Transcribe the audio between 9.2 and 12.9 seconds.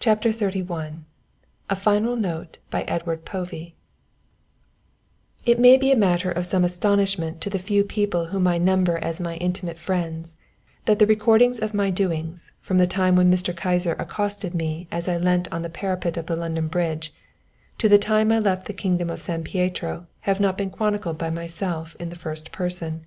my intimate friends that the records of my doings from the